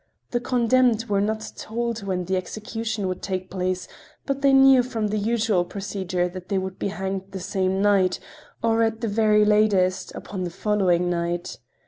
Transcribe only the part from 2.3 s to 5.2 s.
execution would take place, but they knew from the